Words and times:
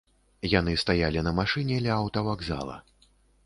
Яны 0.53 0.73
стаялі 0.83 1.23
на 1.29 1.35
машыне 1.41 1.77
ля 1.87 1.95
аўтавакзала. 2.01 2.83